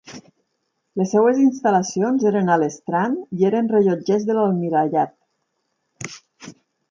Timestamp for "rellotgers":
3.73-4.25